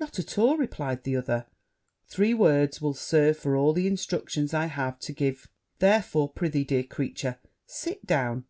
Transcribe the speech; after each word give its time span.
'Not 0.00 0.18
at 0.18 0.36
all,' 0.36 0.56
replied 0.56 1.04
the 1.04 1.14
other; 1.14 1.46
'three 2.08 2.34
words 2.34 2.82
will 2.82 2.92
serve 2.92 3.38
for 3.38 3.54
all 3.54 3.72
the 3.72 3.86
instructions 3.86 4.52
I 4.52 4.66
have 4.66 4.98
to 4.98 5.12
give; 5.12 5.48
therefore, 5.78 6.32
pr'ythee, 6.32 6.66
dear 6.66 6.82
creature, 6.82 7.38
sit 7.66 8.04
down.' 8.04 8.46